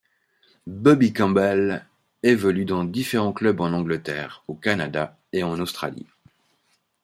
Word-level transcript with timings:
Bobby 0.65 1.13
Campbell 1.13 1.85
évolue 2.23 2.65
dans 2.65 2.85
différents 2.85 3.33
clubs 3.33 3.59
en 3.61 3.71
Angleterre, 3.71 4.43
au 4.47 4.55
Canada 4.55 5.15
et 5.31 5.43
en 5.43 5.59
Australie. 5.59 6.07